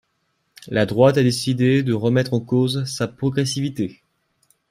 [0.67, 4.01] La droite a décidé de remettre en cause sa progressivité.